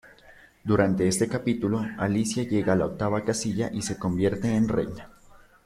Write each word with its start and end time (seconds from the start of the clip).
Durante 0.63 1.07
este 1.07 1.27
capítulo, 1.27 1.85
Alicia 1.99 2.41
llega 2.41 2.73
a 2.73 2.75
la 2.75 2.87
octava 2.87 3.23
casilla 3.23 3.69
y 3.71 3.83
se 3.83 3.99
convierte 3.99 4.51
en 4.55 4.67
Reina. 4.67 5.09